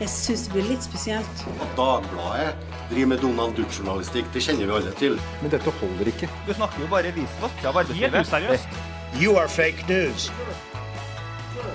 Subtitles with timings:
[0.00, 1.42] Jeg syns det blir litt spesielt.
[1.62, 2.54] At Dagbladet
[2.90, 5.18] driver med Donald Duck-journalistikk, det kjenner vi alle til.
[5.42, 6.28] Men dette holder ikke.
[6.48, 8.18] Du snakker jo bare visvask av arbeidslivet.
[8.18, 8.78] Helt useriøst.
[9.22, 10.30] You are fake news.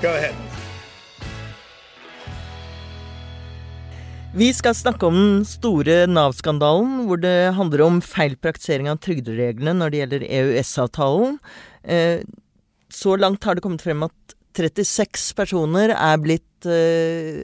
[0.04, 0.36] Go ahead.
[4.36, 9.74] Vi skal snakke om den store Nav-skandalen, hvor det handler om feil praktisering av trygdereglene
[9.80, 11.40] når det gjelder EØS-avtalen.
[11.84, 12.22] Eh,
[12.94, 17.44] så langt har det kommet frem at 36 personer er blitt uh,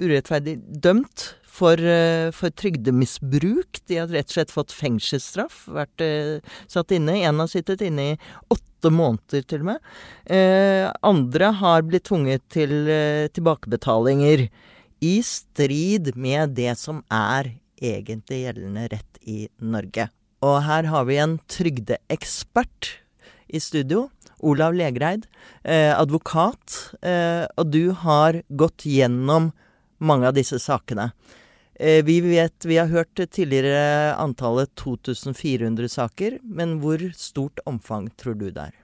[0.00, 1.26] urettferdig dømt
[1.56, 3.82] for, uh, for, trygdemisbruk.
[3.88, 7.18] De har rett og slett fått fengselsstraff, vært uh, satt inne.
[7.26, 8.16] En har sittet inne i
[8.52, 9.86] åtte måneder, til og med.
[11.02, 12.86] andre har blitt tvunget til
[13.34, 14.44] tilbakebetalinger
[15.02, 20.06] i strid med det som er egentlig gjeldende rett i Norge.
[20.44, 22.92] Og her har vi en trygdeekspert
[23.48, 24.06] i studio.
[24.44, 25.26] Olav Legreid,
[25.64, 29.52] eh, advokat, eh, og du har gått gjennom
[29.98, 31.12] mange av disse sakene.
[31.78, 38.36] Eh, vi vet, vi har hørt tidligere antallet 2400 saker, men hvor stort omfang tror
[38.36, 38.74] du det er?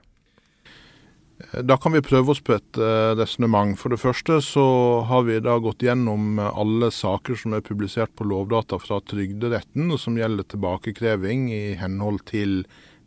[1.65, 3.73] Da kan vi prøve oss på et uh, resonnement.
[3.75, 4.63] For det første så
[5.09, 9.99] har vi da gått gjennom alle saker som er publisert på Lovdata fra Trygderetten, og
[9.99, 12.61] som gjelder tilbakekreving i henhold til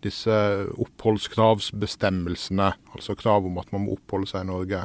[0.05, 0.35] disse
[0.77, 4.81] oppholdskravsbestemmelsene, altså krav om at man må oppholde seg i Norge.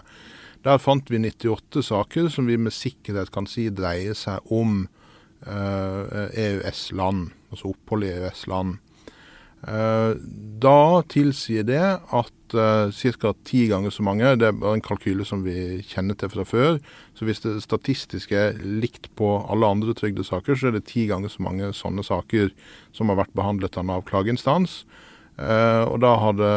[0.61, 4.87] Der fant vi 98 saker som vi med sikkerhet kan si dreier seg om
[5.41, 8.77] EØS-land, altså opphold i EØS-land.
[9.61, 10.17] Uh,
[10.61, 13.33] da tilsier det at uh, ca.
[13.45, 16.79] ti ganger så mange, det er en kalkyle som vi kjenner til fra før,
[17.13, 21.29] så hvis det statistiske er likt på alle andre trygdesaker, så er det ti ganger
[21.29, 22.49] så mange sånne saker
[22.95, 24.81] som har vært behandlet av Nav klageinstans.
[25.37, 26.55] Uh, og da har det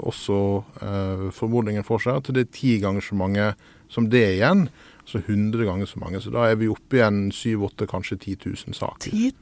[0.00, 0.38] også
[0.80, 3.52] uh, formodningen for seg at det er ti ganger så mange
[3.92, 4.68] som det igjen.
[5.10, 6.20] Altså 100 ganger så mange.
[6.22, 9.10] Så da er vi oppe igjen 7-8, kanskje 10 000 saker.
[9.10, 9.32] 10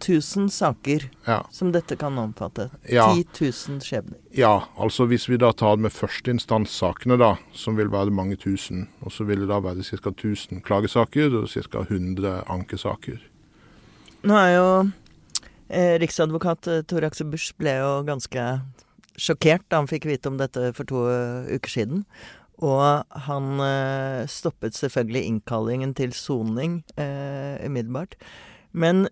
[0.41, 1.43] 000 saker ja.
[1.53, 2.71] som dette kan omfatte.
[2.89, 3.11] Ja.
[3.13, 3.27] 10
[3.69, 4.17] 000 skjebner.
[4.33, 9.13] Ja, altså hvis vi da tar med førsteinstanssakene, da, som vil være mange tusen, og
[9.13, 10.09] så vil det da være ca.
[10.09, 11.85] 1000 klagesaker og ca.
[11.85, 13.21] 100 ankesaker.
[14.25, 14.71] Nå er jo
[15.69, 18.45] Eh, riksadvokat eh, Tor Aksel Busch ble jo ganske
[19.21, 22.05] sjokkert da han fikk vite om dette for to uh, uker siden.
[22.65, 28.17] Og han eh, stoppet selvfølgelig innkallingen til soning eh, umiddelbart.
[28.73, 29.07] Men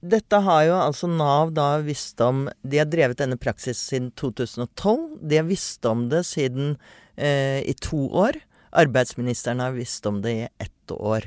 [0.00, 5.18] dette har jo altså Nav da visst om De har drevet denne praksis siden 2012.
[5.20, 6.76] De har visst om det siden
[7.20, 8.38] i to år.
[8.72, 11.26] Arbeidsministeren har visst om det i ett år.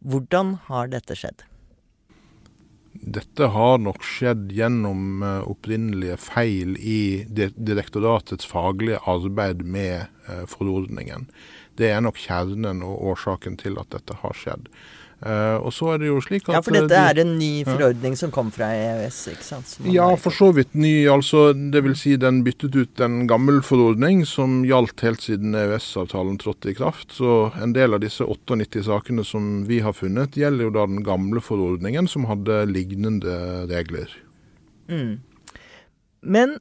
[0.00, 1.44] Hvordan har dette skjedd?
[2.94, 11.26] Dette har nok skjedd gjennom eh, opprinnelige feil i direktoratets faglige arbeid med eh, forordningen.
[11.74, 14.70] Det er nok kjernen og årsaken til at dette har skjedd.
[15.24, 17.52] Uh, og så er det jo slik at Ja, for dette de, er en ny
[17.64, 18.20] forordning ja.
[18.20, 19.76] som kom fra EØS, ikke sant?
[19.88, 21.06] Ja, for så vidt ny.
[21.08, 26.36] altså Det vil si den byttet ut en gammel forordning som gjaldt helt siden EØS-avtalen
[26.42, 27.14] trådte i kraft.
[27.16, 31.04] Så en del av disse 98 sakene som vi har funnet, gjelder jo da den
[31.06, 33.38] gamle forordningen som hadde lignende
[33.70, 34.12] regler.
[34.92, 35.22] Mm.
[36.20, 36.58] Men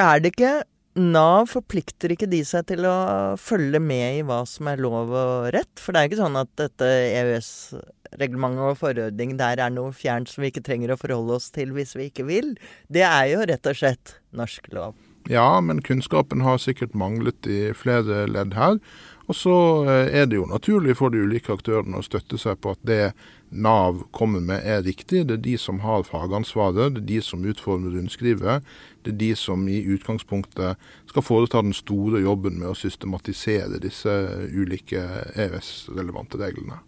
[0.00, 0.56] er det ikke
[0.98, 5.50] Nav forplikter ikke de seg til å følge med i hva som er lov og
[5.54, 5.70] rett?
[5.78, 10.42] For det er ikke sånn at dette EØS-reglementet og forordning der er noe fjernt som
[10.42, 12.56] vi ikke trenger å forholde oss til hvis vi ikke vil.
[12.90, 14.98] Det er jo rett og slett norsk lov.
[15.30, 18.80] Ja, men kunnskapen har sikkert manglet i flere ledd her.
[19.28, 22.72] Og så eh, er det jo naturlig for de ulike aktørene å støtte seg på
[22.72, 23.02] at det
[23.48, 25.22] Nav kommer med er riktig.
[25.28, 28.66] Det er de som har fagansvaret, det er de som utformer rundskrivet.
[29.04, 34.12] Det er de som i utgangspunktet skal foreta den store jobben med å systematisere disse
[34.52, 35.00] ulike
[35.32, 36.82] EØS-relevante reglene.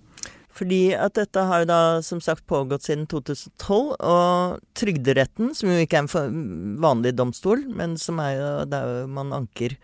[0.60, 5.80] Fordi at dette har jo da som sagt pågått siden 2012, og Trygderetten, som jo
[5.80, 9.78] ikke er en vanlig domstol, men som er jo der man anker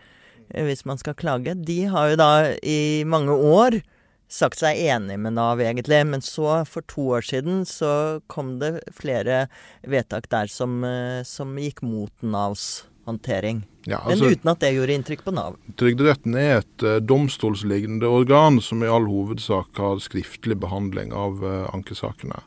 [0.53, 2.31] hvis man skal klage, de har jo da
[2.63, 3.81] i mange år
[4.27, 6.01] sagt seg enig med Nav, egentlig.
[6.07, 9.47] Men så, for to år siden, så kom det flere
[9.87, 13.63] vedtak der som, eh, som gikk mot Navs håndtering.
[13.87, 15.55] Ja, altså, men uten at det gjorde inntrykk på Nav.
[15.79, 21.69] Trygderetten er et uh, domstolslignende organ som i all hovedsak har skriftlig behandling av uh,
[21.71, 22.41] ankesakene.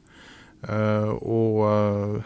[0.60, 1.62] Uh, og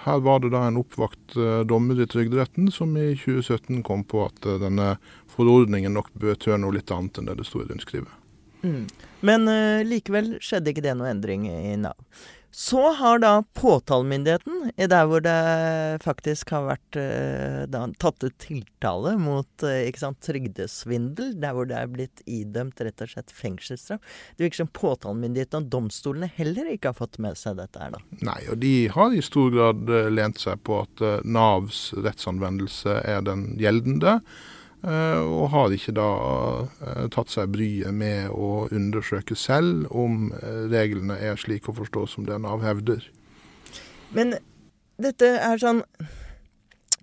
[0.03, 1.37] her var det da en oppvakt
[1.71, 4.97] dommer i Trygderetten som i 2017 kom på at denne
[5.35, 8.21] forordningen nok betød noe litt annet enn det det sto i rundskrivet.
[8.65, 8.87] Mm.
[9.25, 11.99] Men uh, likevel skjedde ikke det noe endring i Nav.
[12.55, 15.33] Så har da påtalemyndigheten, der hvor det
[16.05, 21.81] faktisk har vært eh, da, tatt ut tiltale mot eh, sant, trygdesvindel, der hvor det
[21.81, 23.99] er blitt idømt rett og slett fengselsstraff
[24.37, 28.23] Det virker som påtalemyndigheten og domstolene heller ikke har fått med seg dette her, da.
[28.23, 33.49] Nei, og de har i stor grad lent seg på at Navs rettsanvendelse er den
[33.59, 34.21] gjeldende.
[34.85, 36.09] Eh, og har ikke da
[36.85, 42.05] eh, tatt seg bryet med å undersøke selv om eh, reglene er slik å forstå
[42.13, 43.07] som det Nav hevder.
[44.13, 44.37] Men
[45.01, 45.81] dette er sånn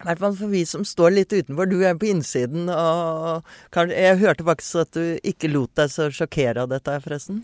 [0.01, 1.69] i hvert fall for vi som står litt utenfor.
[1.69, 3.49] Du er på innsiden, og
[3.93, 7.43] jeg hørte faktisk at du ikke lot deg så sjokkere av dette, forresten?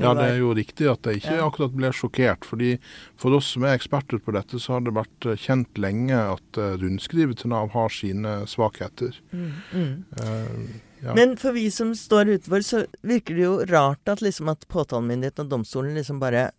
[0.00, 2.44] Ja, det er jo riktig at jeg ikke akkurat ble sjokkert.
[2.44, 2.72] fordi
[3.16, 6.60] For oss som er eksperter på dette, så har det vært eh, kjent lenge at
[6.60, 9.16] eh, rundskrivet til Nav har sine svakheter.
[9.32, 9.94] Mm, mm.
[10.20, 11.14] Uh, ja.
[11.16, 15.46] Men for vi som står utenfor, så virker det jo rart at, liksom at påtalemyndigheten
[15.46, 16.50] og domstolen liksom bare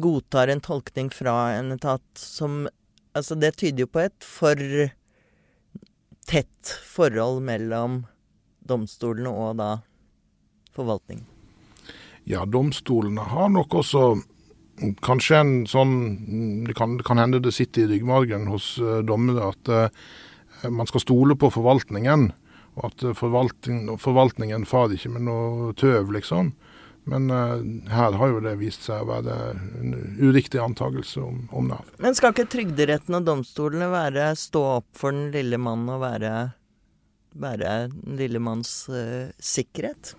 [0.00, 2.66] godtar en tolkning fra en etat som
[3.16, 4.60] Altså, det tyder jo på et for
[6.28, 8.02] tett forhold mellom
[8.68, 9.70] domstolene og da
[10.76, 11.37] forvaltningen.
[12.28, 14.02] Ja, domstolene har nok også
[15.02, 15.94] kanskje en sånn
[16.66, 21.02] Det kan, kan hende det sitter i ryggmargen hos uh, dommere at uh, man skal
[21.06, 22.28] stole på forvaltningen.
[22.76, 26.52] Og at uh, forvaltning, forvaltningen farer ikke med noe tøv, liksom.
[27.08, 27.56] Men uh,
[27.94, 29.38] her har jo det vist seg å være
[29.80, 31.88] en uriktig antakelse om, om Nav.
[31.96, 36.34] Men skal ikke Trygderetten og domstolene være stå opp for den lille mannen og være,
[37.40, 38.82] være den lille manns
[39.40, 40.12] sikkerhet?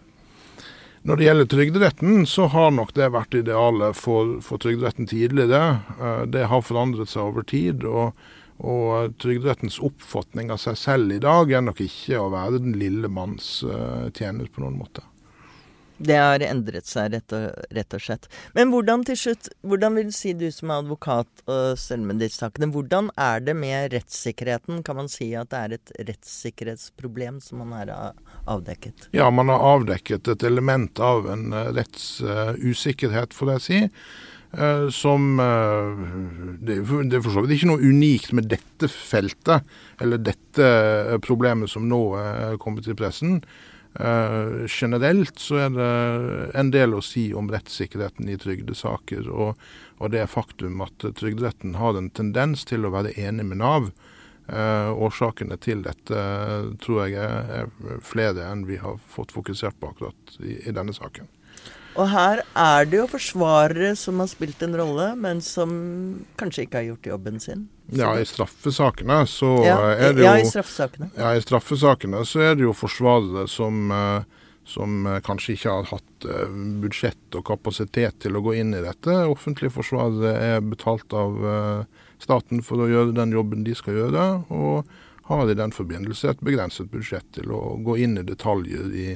[1.08, 5.80] Når det gjelder Trygderetten, så har nok det vært idealet for, for Trygderetten tidligere.
[5.96, 7.86] Eh, det har forandret seg over tid.
[7.88, 8.18] og,
[8.60, 13.08] og Trygderettens oppfatning av seg selv i dag er nok ikke å være den lille
[13.08, 15.06] manns uh, tjener på noen måte.
[16.00, 18.28] Det har endret seg, rett og, rett og, slett.
[18.56, 22.22] Men hvordan til slutt, hvordan vil du si du som er advokat og selv med
[22.24, 24.82] disse sakene, hvordan er det med rettssikkerheten?
[24.88, 27.94] Kan man si at det er et rettssikkerhetsproblem som man har
[28.48, 29.10] avdekket?
[29.16, 33.86] Ja, man har avdekket et element av en eh, rettsusikkerhet, får jeg si.
[34.50, 39.68] Uh, som det, det, er for så vidt ikke noe unikt med dette feltet,
[40.02, 40.70] eller dette
[41.22, 43.38] problemet som nå er kommet til pressen.
[43.98, 45.88] Uh, generelt så er det
[46.60, 49.58] en del å si om rettssikkerheten i trygdesaker, og,
[49.98, 53.90] og det faktum at Trygderetten har en tendens til å være enig med Nav.
[54.50, 56.22] Uh, årsakene til dette
[56.82, 60.94] tror jeg er, er flere enn vi har fått fokusert på akkurat i, i denne
[60.96, 61.30] saken.
[61.98, 65.72] Og her er det jo forsvarere som har spilt en rolle, men som
[66.40, 67.68] kanskje ikke har gjort jobben sin.
[67.96, 71.10] Ja, i straffesakene så ja, er det jo Ja, i straffesakene.
[71.18, 75.90] Ja, i straffesakene så er det jo forsvarere som, eh, som eh, kanskje ikke har
[75.90, 76.54] hatt eh,
[76.84, 79.18] budsjett og kapasitet til å gå inn i dette.
[79.26, 81.42] Offentlige forsvarere er betalt av
[82.22, 84.90] staten for å gjøre den jobben de skal gjøre, og
[85.30, 89.10] har i den forbindelse et begrenset budsjett til å gå inn i detaljer i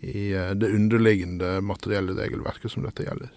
[0.00, 3.30] i eh, det underliggende materielle regelverket som dette gjelder.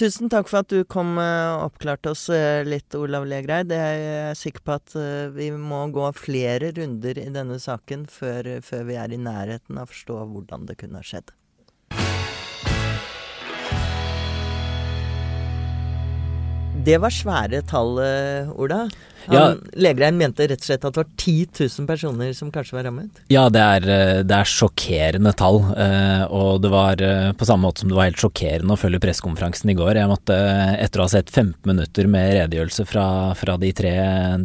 [0.00, 3.72] Tusen takk for at du kom og oppklarte oss eh, litt, Olav Legreid.
[3.74, 8.56] Jeg er sikker på at eh, vi må gå flere runder i denne saken før,
[8.64, 11.34] før vi er i nærheten av å forstå hvordan det kunne ha skjedd.
[16.84, 17.98] Det var svære tall,
[18.56, 18.86] Ola.
[19.26, 22.76] Han, ja, Legrein mente rett og slett at det var 10 000 personer som kanskje
[22.78, 23.20] var rammet?
[23.32, 25.60] Ja, det er, eh, det er sjokkerende tall.
[25.76, 29.02] Eh, og det var eh, på samme måte som det var helt sjokkerende å følge
[29.02, 30.00] pressekonferansen i går.
[30.00, 30.38] Jeg måtte,
[30.80, 33.06] etter å ha sett 15 minutter med redegjørelse fra,
[33.38, 33.94] fra de tre,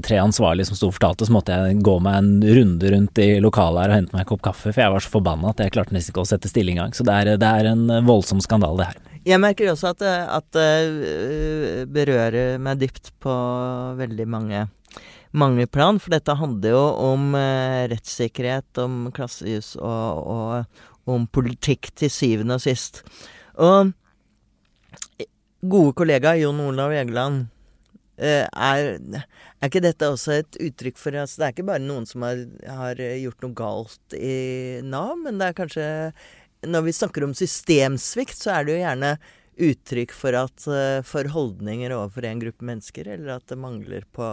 [0.05, 3.31] tre, ansvarlige som sto og fortalte, så måtte jeg gå meg en runde rundt i
[3.43, 5.75] lokalet her og hente meg en kopp kaffe, for jeg var så forbanna at jeg
[5.77, 6.95] klarte nesten ikke å sette stille engang.
[6.95, 9.14] Så det er, det er en voldsom skandale, det her.
[9.25, 13.33] Jeg merker også at, at det berører meg dypt på
[13.97, 14.65] veldig mange
[15.35, 21.91] mange plan, for dette handler jo om eh, rettssikkerhet, om klassejus og, og om politikk
[21.97, 23.03] til syvende og sist.
[23.61, 23.91] Og
[25.65, 27.45] gode kollega Jon Olav Egeland,
[28.17, 32.07] eh, er, er, ikke dette også et uttrykk for altså Det er ikke bare noen
[32.09, 34.35] som har, har, gjort noe galt i
[34.85, 35.87] Nav, men det er kanskje
[36.65, 39.11] Når vi snakker om systemsvikt, så er det jo gjerne
[39.65, 44.29] uttrykk for, at, eh, for holdninger overfor en gruppe mennesker, eller at det mangler på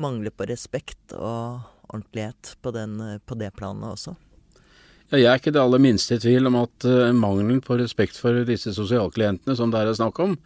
[0.00, 4.16] mangler på respekt og ordentlighet på, den, på det planet også.
[5.10, 8.44] Jeg er ikke det aller minste i tvil om at uh, mangelen på respekt for
[8.46, 10.36] disse sosialklientene som det er snakk om,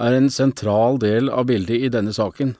[0.00, 2.54] er en sentral del av bildet i denne saken.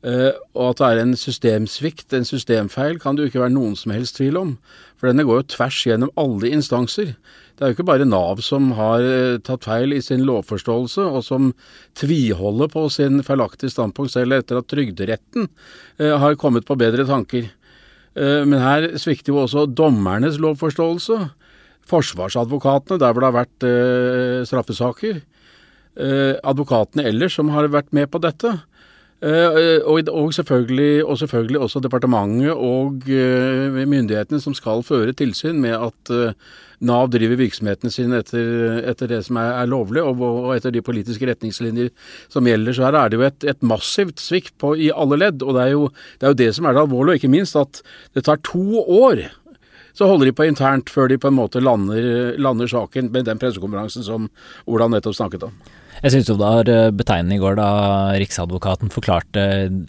[0.00, 3.74] Uh, og at det er en systemsvikt, en systemfeil, kan det jo ikke være noen
[3.76, 4.54] som helst tvil om.
[4.96, 7.12] For denne går jo tvers gjennom alle instanser.
[7.52, 11.24] Det er jo ikke bare Nav som har uh, tatt feil i sin lovforståelse, og
[11.26, 11.50] som
[12.00, 17.52] tviholder på sin feilaktige standpunkt selv etter at Trygderetten uh, har kommet på bedre tanker.
[18.20, 21.18] men her svikter jo også dommernes lovforståelse.
[21.86, 25.20] Forsvarsadvokatene, der hvor det har vært straffesaker.
[26.42, 28.50] advokatene ellers som har vært med på dette.
[29.20, 35.60] Uh, og, og, selvfølgelig, og, selvfølgelig, også departementet og uh, myndighetene som skal føre tilsyn
[35.60, 36.12] med at
[36.80, 40.80] Nav driver virksomheten sin etter, etter, det som er, er lovlig, og, og, etter de
[40.80, 41.90] politiske retningslinjer
[42.32, 42.76] som gjelder.
[42.76, 45.44] Så her er det jo et, et massivt svikt på, i alle ledd.
[45.44, 47.58] Og det er, jo, det er, jo, det som er det alvorlige, og ikke minst
[47.60, 47.82] at
[48.16, 49.26] det tar to år.
[49.92, 53.42] Så holder de på internt før de på en måte lander, lander saken med den
[53.42, 54.30] pressekonferansen som
[54.64, 55.60] Ola nettopp snakket om.
[56.00, 57.70] Jeg syns det var eh, betegnende i går da
[58.20, 59.42] Riksadvokaten forklarte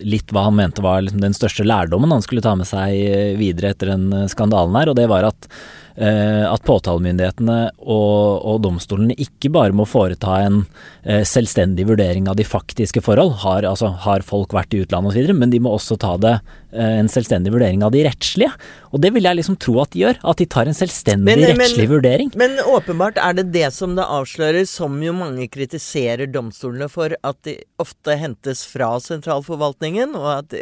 [0.03, 3.31] litt hva han mente var liksom den største lærdommen han skulle ta med seg eh,
[3.39, 5.47] videre etter den eh, skandalen her, og det var at
[5.95, 10.61] at påtalemyndighetene og, og, domstolene ikke bare må foreta en
[11.03, 15.35] eh, selvstendig vurdering av de faktiske forhold, har, altså, har folk vært i utlandet osv.,
[15.37, 18.51] men de må også ta det eh, en selvstendig vurdering av de rettslige.
[18.91, 21.45] Og det vil jeg liksom tro at de gjør, at de tar en selvstendig men,
[21.53, 22.33] rettslig men, vurdering.
[22.39, 27.41] Men åpenbart er det det som det avslører, som jo mange kritiserer domstolene for, at
[27.47, 30.61] de ofte hentes fra sentralforvaltningen, og at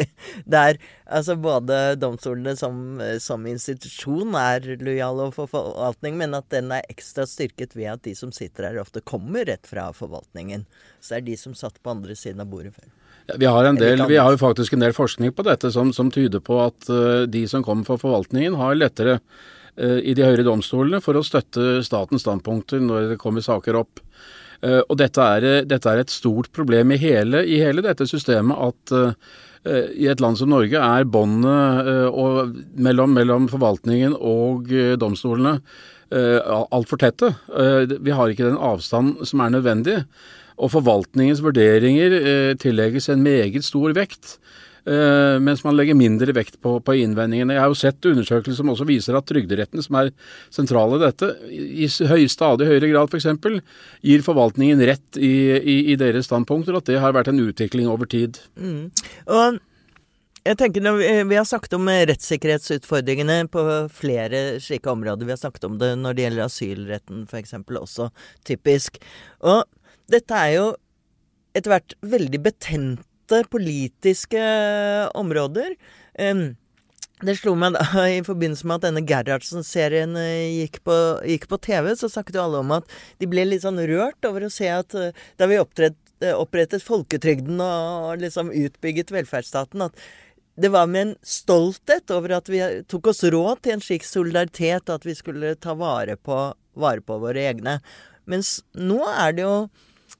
[0.50, 6.72] det er Altså både domstolene som, som institusjon er lojale overfor forvaltning, men at den
[6.76, 10.66] er ekstra styrket ved at de som sitter her, ofte kommer rett fra forvaltningen.
[11.00, 12.90] Så det er de som satt på andre siden av bordet før.
[13.30, 16.10] Ja, vi, har del, vi har jo faktisk en del forskning på dette som, som
[16.12, 20.48] tyder på at uh, de som kommer fra forvaltningen, har lettere uh, i de høyere
[20.48, 24.02] domstolene for å støtte statens standpunkter når det kommer saker opp.
[24.66, 28.66] Uh, og dette er, dette er, et stort problem i hele, i hele dette systemet
[28.72, 29.14] at Eh,
[29.68, 35.60] i et land som Norge er båndet eh, mellom, mellom, forvaltningen og eh, domstolene
[36.10, 37.28] altfor tette.
[38.02, 40.00] Vi har ikke den avstand som er nødvendig.
[40.58, 42.16] Og forvaltningens vurderinger
[42.58, 44.40] tillegges en meget stor vekt.
[44.90, 47.54] Mens man legger mindre vekt på, på, innvendingene.
[47.56, 50.12] Jeg har jo sett undersøkelser som også viser at Trygderetten, som er
[50.54, 53.28] sentral i dette, i høy, stadig høyere grad f.eks.
[54.06, 58.10] gir forvaltningen rett i, i, i, deres standpunkter, at det har vært en utvikling over
[58.10, 58.42] tid.
[58.58, 58.90] Mm.
[59.30, 59.60] Og
[60.48, 65.28] jeg tenker når vi, vi, har snakket om rettssikkerhetsutfordringene på flere slike områder.
[65.28, 67.58] Vi har snakket om det når det gjelder asylretten f.eks.
[67.82, 68.10] også,
[68.48, 69.02] typisk.
[69.44, 69.66] Og
[70.10, 70.70] dette er jo
[71.58, 73.09] etter hvert veldig betente
[73.52, 74.42] politiske
[75.18, 75.76] områder.
[76.20, 76.56] Um,
[77.20, 77.84] det slo meg da
[78.18, 80.80] i forbindelse med at denne Gerhardsen-serien eh, gikk,
[81.28, 82.88] gikk, på TV, så snakket jo alle om at
[83.20, 86.00] de ble litt sånn rørt over å se at eh, da vi opprettet,
[86.36, 90.00] opprettet folketrygden og liksom utbygget velferdsstaten, at
[90.60, 92.60] det var med en stolthet over at vi
[92.92, 96.40] tok oss råd til en slik solidaritet, og at vi skulle ta vare på,
[96.76, 97.78] vare på våre egne.
[98.28, 99.56] Mens nå er det jo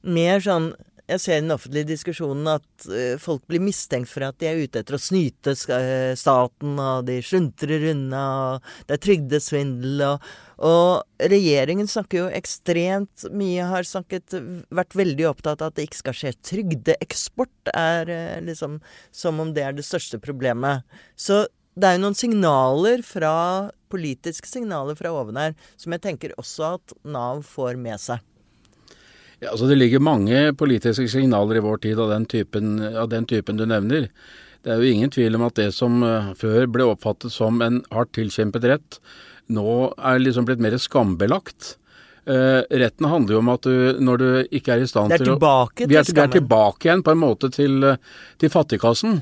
[0.08, 0.72] mer sånn
[1.10, 4.62] jeg ser i den offentlige diskusjonen at uh, folk blir mistenkt for at de er
[4.62, 8.24] ute etter å snyte uh, staten, og de sluntrer unna,
[8.56, 10.30] og det er trygdesvindel, og,
[10.70, 14.38] og regjeringen snakker jo ekstremt mye, har snakket,
[14.76, 18.80] vært veldig opptatt av at det ikke skal skje trygdeeksport, er uh, liksom
[19.16, 20.86] som om det er det største problemet.
[21.18, 21.48] Så
[21.80, 23.36] det er jo noen signaler fra
[23.90, 28.20] politiske signaler fra oven her som jeg tenker også at Nav får med seg.
[29.40, 33.28] Ja, altså Det ligger mange politiske signaler i vår tid av den, typen, av den
[33.30, 34.10] typen du nevner.
[34.64, 37.80] Det er jo ingen tvil om at det som uh, før ble oppfattet som en
[37.96, 39.00] hardt tilkjempet rett,
[39.50, 41.78] nå er liksom blitt mer skambelagt.
[42.28, 44.30] Uh, retten handler jo om at du, når du
[44.60, 47.22] ikke er i stand til å Vi er, til, vi er tilbake igjen på en
[47.24, 48.02] måte til, eh,
[48.38, 49.22] til fattigkassen.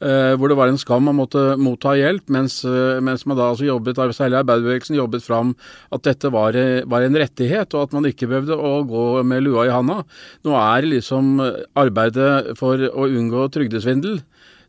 [0.00, 3.50] Uh, hvor det var en skam å måtte motta hjelp, mens, uh, mens man da
[3.50, 5.50] altså jobbet, særlig arbeiderbevegelsen jobbet fram
[5.92, 9.44] at dette var, eh, var, en rettighet, og at man ikke behøvde å gå med
[9.44, 9.98] lua i handa.
[10.48, 11.36] Nå er liksom
[11.76, 14.22] arbeidet for å unngå trygdesvindel,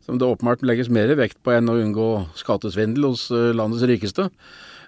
[0.04, 4.28] som det åpenbart legges mer vekt på enn å unngå skattesvindel hos landets rikeste,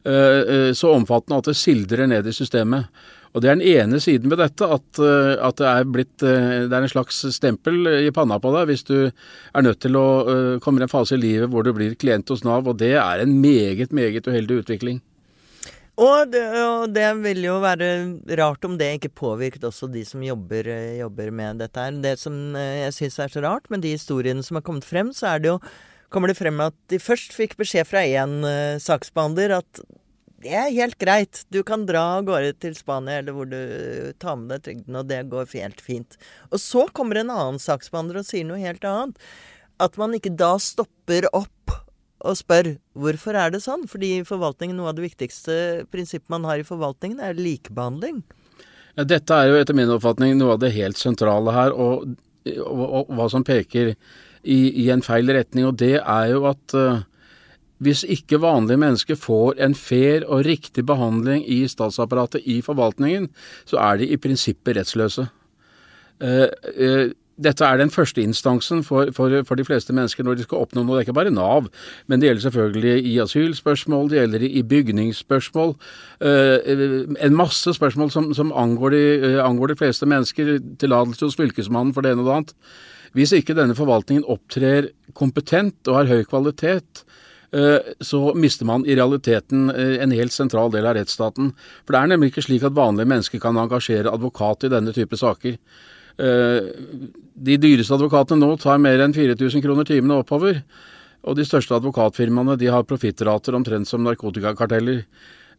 [0.05, 2.91] så omfattende at det sildrer ned i systemet.
[3.35, 6.69] Og Det er den ene siden ved dette, at, eh, at det, er blitt, eh,
[6.71, 10.07] det er en slags stempel i panna på deg hvis du er nødt til å
[10.29, 12.93] uh, komme i en fase i livet hvor du blir klient hos Nav, og det
[12.95, 15.01] er en meget, meget uheldig utvikling.
[15.99, 17.89] Og det, og det, vil jo være
[18.39, 21.99] rart om det ikke påvirket også de som jobber, jobber med dette her.
[22.03, 25.35] Det som jeg syns er så rart med de historiene som har kommet frem, så
[25.35, 25.59] er det jo
[26.15, 29.83] kommer det frem at de først fikk beskjed fra én uh, saksbehandler at
[30.45, 31.43] det er helt greit.
[31.49, 35.09] Du kan dra av gårde til Spania eller hvor du tar med deg trygden, og
[35.09, 36.19] det går helt fint.
[36.53, 39.19] Og så kommer en annen saksbehandler og sier noe helt annet.
[39.83, 41.73] at man ikke da stopper opp
[42.25, 43.89] og spør hvorfor er det sånn?
[43.91, 45.57] Fordi forvaltningen, noe av det viktigste
[45.91, 48.23] prinsippet man har i forvaltningen, er likebehandling.
[48.95, 52.15] Ja, dette er jo etter min oppfatning noe av det helt sentrale her, og,
[52.47, 53.97] og, og hva som peker
[54.45, 55.67] i, i, en feil retning.
[55.67, 57.03] Og det er jo at uh,
[57.85, 63.29] hvis ikke vanlige mennesker får en fair og riktig behandling i statsapparatet, i forvaltningen,
[63.69, 65.29] så er de i prinsippet rettsløse.
[66.23, 66.49] Uh,
[66.79, 70.63] uh, dette er den første instansen for, for, for, de fleste mennesker når de skal
[70.63, 70.95] oppnå noe.
[70.95, 71.67] Det er ikke bare Nav,
[72.07, 75.75] men det gjelder selvfølgelig i asylspørsmål, det gjelder i bygningsspørsmål.
[76.23, 79.05] Uh, en masse spørsmål som, som angår, de,
[79.43, 80.57] angår, de, fleste mennesker.
[80.81, 82.57] Tillatelse hos Fylkesmannen for det ene og det annet.
[83.15, 87.05] Hvis ikke denne forvaltningen opptrer kompetent og har høy kvalitet,
[88.03, 91.53] så mister man i realiteten en helt sentral del av rettsstaten.
[91.85, 95.19] For det er nemlig ikke slik at vanlige mennesker kan engasjere advokat i denne type
[95.21, 95.59] saker.
[96.15, 96.67] Eh,
[97.35, 100.61] de dyreste advokatene nå tar mer enn 4000 kroner timene oppover.
[101.25, 105.03] Og de største advokatfirmaene de har profittrater omtrent som narkotikakarteller.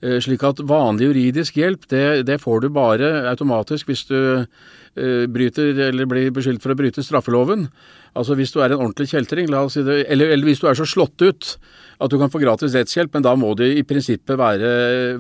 [0.03, 5.25] Eh, slik at vanlig juridisk hjelp, det, det får du bare automatisk hvis du uh,
[5.31, 7.69] bryter eller blir beskyldt for å bryte straffeloven.
[8.15, 10.69] Altså hvis du er en ordentlig kjeltring, la oss si det, eller, eller hvis du
[10.69, 11.55] er så slått ut
[11.95, 14.69] at du kan få gratis rettshjelp, men da må du i prinsippet være,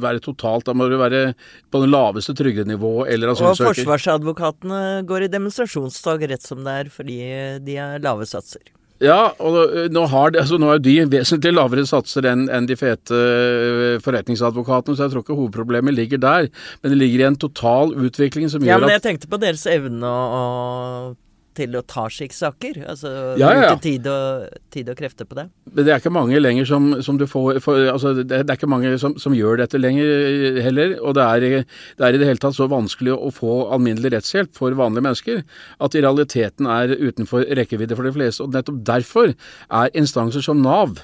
[0.03, 0.67] være totalt.
[0.67, 1.29] Da må du være
[1.71, 3.71] på det laveste trygdenivået eller asylsøker.
[3.71, 7.19] Og forsvarsadvokatene går i demonstrasjonstog rett som det er, fordi
[7.63, 8.75] de har lave satser.
[9.03, 9.57] Ja, og
[9.91, 13.97] nå, har de, altså nå er de vesentlig lavere satser enn en de fete eh,
[14.03, 16.47] forretningsadvokatene, så jeg tror ikke hovedproblemet ligger der.
[16.79, 19.41] Men det ligger i en total utvikling som gjør at Ja, men jeg tenkte på
[19.41, 21.11] deres evne og...
[21.11, 21.24] å
[21.57, 22.81] til å ta slike saker?
[22.91, 25.47] Altså ja, ja, bruke tid og, tid og, krefter på det?
[25.71, 28.71] Men det er ikke mange lenger som, som du får for, altså det, er ikke
[28.71, 30.95] mange som, som, gjør dette lenger heller.
[31.01, 34.53] Og det er, det er, i det hele tatt så vanskelig å få alminnelig rettshjelp
[34.57, 35.43] for vanlige mennesker
[35.83, 38.45] at i realiteten er utenfor rekkevidde for de fleste.
[38.45, 40.99] Og nettopp derfor er instanser som Nav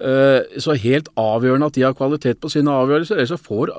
[0.00, 3.74] uh, så helt avgjørende at de har kvalitet på sine avgjørelser, ellers så får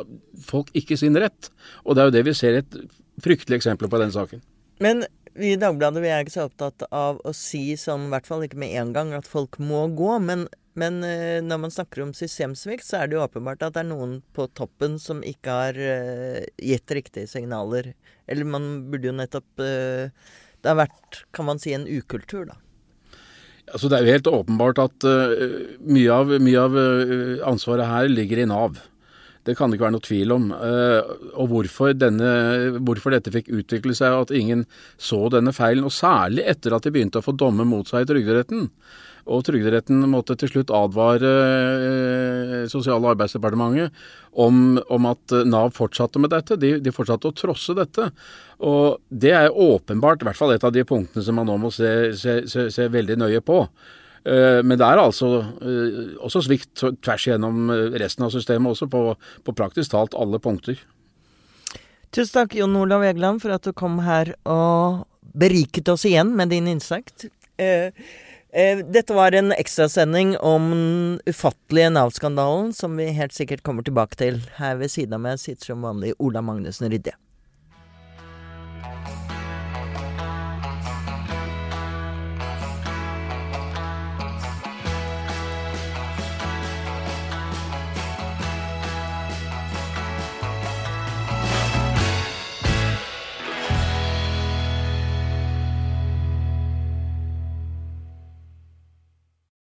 [0.46, 1.52] folk ikke sin rett.
[1.84, 2.80] Og det er jo det vi ser et
[3.24, 4.44] fryktelig eksempel på i den saken.
[4.84, 8.46] Men i Dagbladet vi er ikke så opptatt av å si sånn, i hvert fall
[8.46, 10.14] ikke med en gang, at folk må gå.
[10.24, 10.46] Men,
[10.80, 13.90] men uh, når man snakker om systemsvikt, så er det jo åpenbart at det er
[13.92, 17.94] noen på toppen som ikke har uh, gitt riktige signaler.
[18.32, 20.08] Eller man burde jo nettopp uh,
[20.64, 22.60] Det har vært, kan man si, en ukultur, da.
[23.74, 25.06] Altså, det er jo helt åpenbart at
[25.90, 26.76] mye av, mye av
[27.50, 28.78] ansvaret her ligger i Nav.
[29.46, 30.46] Det kan det ikke være noe tvil om.
[30.54, 32.30] Eh, og hvorfor, denne,
[32.82, 34.66] hvorfor, dette fikk utvikle seg, og at ingen
[34.98, 35.86] så denne feilen.
[35.86, 38.70] Og særlig etter at de begynte å få dommer mot seg i Trygderetten.
[39.26, 41.34] Og Trygderetten måtte til slutt advare
[41.90, 43.94] eh, Sosial- og arbeidsdepartementet
[44.42, 46.58] om, om, at Nav fortsatte med dette.
[46.62, 48.10] De, de, fortsatte å trosse dette.
[48.66, 51.74] Og det er åpenbart i hvert fall et av de punktene som man nå må
[51.74, 53.64] se, se, se, se veldig nøye på.
[54.26, 55.30] Eh, men det er altså
[55.62, 59.02] eh, også svikt tvers igjennom eh, resten av systemet, også på,
[59.46, 60.80] på praktisk talt alle punkter.
[62.16, 65.04] Tusen takk, Jon Olav Egeland, for at du kom her og
[65.36, 67.28] beriket oss igjen med din innsikt.
[68.96, 74.40] dette var en ekstrasending om den ufattelige Nav-skandalen, som vi helt sikkert kommer tilbake til.
[74.56, 77.18] Her ved siden av meg sitter som vanlig Ola Magnussen Rydde.